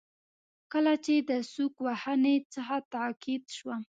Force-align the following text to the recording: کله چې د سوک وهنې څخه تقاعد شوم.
کله 0.71 0.93
چې 1.05 1.15
د 1.29 1.31
سوک 1.53 1.73
وهنې 1.85 2.35
څخه 2.53 2.75
تقاعد 2.93 3.43
شوم. 3.57 3.81